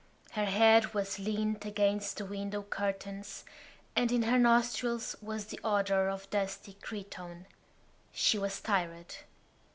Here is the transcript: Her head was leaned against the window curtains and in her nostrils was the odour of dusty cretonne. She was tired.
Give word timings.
Her 0.31 0.45
head 0.45 0.95
was 0.95 1.19
leaned 1.19 1.63
against 1.63 2.17
the 2.17 2.25
window 2.25 2.63
curtains 2.63 3.45
and 3.95 4.11
in 4.11 4.23
her 4.23 4.39
nostrils 4.39 5.15
was 5.21 5.45
the 5.45 5.59
odour 5.63 6.09
of 6.09 6.27
dusty 6.31 6.73
cretonne. 6.81 7.45
She 8.11 8.39
was 8.39 8.59
tired. 8.59 9.17